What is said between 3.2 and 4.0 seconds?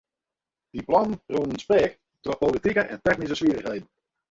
swierrichheden.